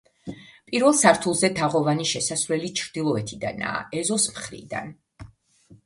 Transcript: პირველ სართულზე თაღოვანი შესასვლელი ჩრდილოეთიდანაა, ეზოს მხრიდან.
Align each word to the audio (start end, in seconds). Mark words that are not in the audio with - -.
პირველ 0.71 0.95
სართულზე 1.01 1.51
თაღოვანი 1.59 2.07
შესასვლელი 2.13 2.73
ჩრდილოეთიდანაა, 2.83 3.87
ეზოს 4.03 4.29
მხრიდან. 4.35 4.95